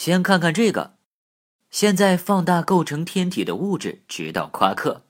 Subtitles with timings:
[0.00, 0.94] 先看看这个，
[1.70, 5.02] 现在放大构成天体的物质，直到夸克。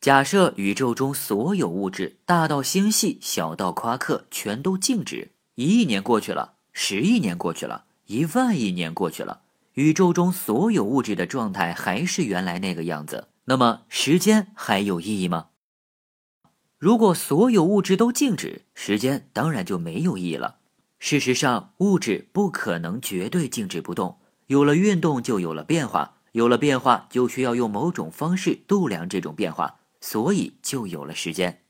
[0.00, 5.32] 假设宇宙中所有物质，大到星系，小到夸克，全都静止。
[5.56, 9.42] 一亿年过去了，十亿年过去了，一万亿年过去了，
[9.74, 13.28] 宇宙中所有物质的状态还是原来那个样子。
[13.44, 15.48] 那么，时间还有意义吗？
[16.78, 20.60] 如果所有物质都静止，时间当然就没有意义了。
[20.98, 24.18] 事实上，物质不可能绝对静止不动。
[24.46, 31.62] 有了运动，就有了变化；有了变化，就需要用某种方式度量这种变化，所以就有了时间。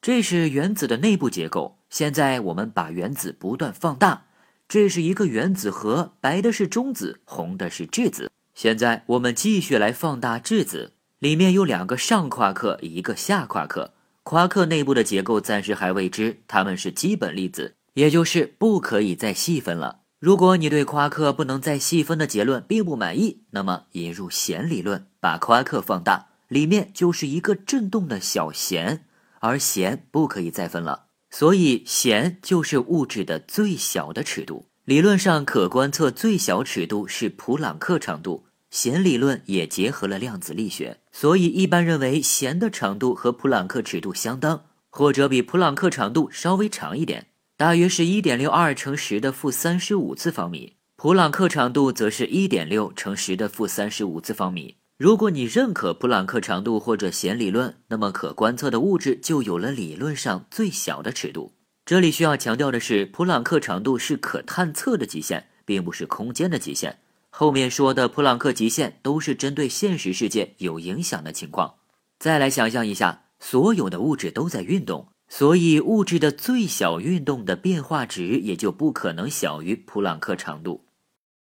[0.00, 1.78] 这是原子的内部结构。
[1.90, 4.26] 现在我们把原子不断放大。
[4.66, 8.30] 这是一个原子核，白的是中子，红的是质子。
[8.54, 13.92] 现在我们继续来放大质子，里面有两个上夸克，一个下夸克。
[14.22, 17.74] 夸克内部的结构暂时还未知，它们是基本粒子。
[17.94, 20.00] 也就是不可以再细分了。
[20.18, 29.04] 如果你对夸克不能再细分的结论并不满意，那么引入弦理论，把夸克放大，里面就是一个振动的小弦，
[29.40, 31.06] 而弦不可以再分了。
[31.30, 34.66] 所以弦就是物质的最小的尺度。
[34.84, 38.46] 理论上可观测最小尺度是普朗克长度。
[38.70, 47.26] 弦理论也结合了量子力学，所以一般认为弦的长度和普朗克尺度相当，或者比普朗克长度稍微长一点。
[47.62, 54.74] 大约是一点六二乘十的负三十五次方米，普朗克长度则是一点六乘十的负三十五次方米。
[54.98, 61.52] 如果你认可普朗克长度或者弦理论，那么可观测的物质就有了理论上最小的尺度。
[61.86, 66.98] 这里需要强调的是，普朗克长度是可探测的极限，并不是空间的极限。
[67.30, 71.74] 后面说的普朗克极限都是针对现实世界有影响的情况。
[72.18, 75.06] 再来想象一下，所有的物质都在运动。
[75.34, 80.84] 所以，物质的最小运动的变化值也就不可能小于普朗克长度。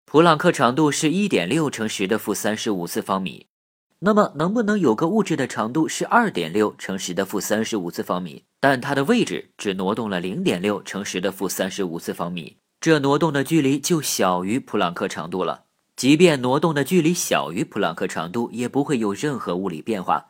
[0.05, 3.47] 普朗克长度是一点六乘十的负三十五次方米。
[4.01, 12.57] 那么，能不能有个物质的长度是二点六乘十的负三十五次方米，但它的位置只挪动了零点六乘十的负三十五次方米？
[12.81, 15.67] 这挪动的距离就小于普朗克长度了。
[15.95, 20.27] 即便挪动的距离小于普朗克长度，也不会有任何物理变化。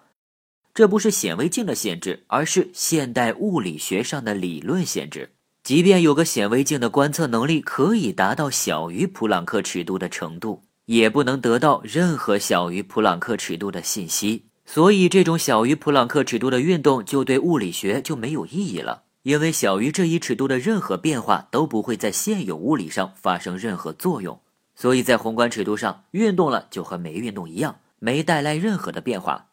[0.76, 5.30] 这不是显微镜的限制，而是现代物理学上的理论限制。
[5.64, 14.44] 即便有个显微镜的观测能力可以达到小于普朗克尺度的程度，也不能得到任何小于普朗克尺度的信息。
[14.66, 24.38] 所以，这种小于普朗克尺度的运动就对物理学就没有意义了，因为小于这一尺度的任何变化都不会在现有物理上发生任何作用。
[24.74, 29.46] 所以在宏观尺度上，运动了就和没运动一样，没带来任何的变化。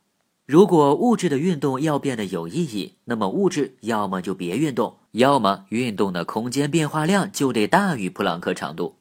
[0.45, 8.97] 如果物质的运动要变得有意义，那么物质要么就别运动，要么运动的空间变化量就得大于普朗克长度。